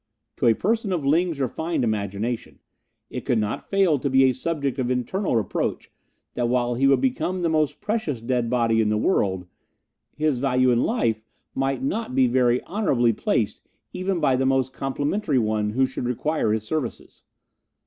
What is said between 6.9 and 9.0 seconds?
become the most precious dead body in the